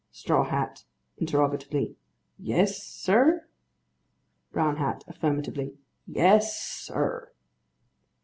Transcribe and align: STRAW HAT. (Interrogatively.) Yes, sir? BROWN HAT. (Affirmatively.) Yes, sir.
STRAW 0.09 0.45
HAT. 0.45 0.83
(Interrogatively.) 1.19 1.95
Yes, 2.39 2.81
sir? 2.81 3.45
BROWN 4.51 4.77
HAT. 4.77 5.03
(Affirmatively.) 5.07 5.77
Yes, 6.07 6.57
sir. 6.59 7.31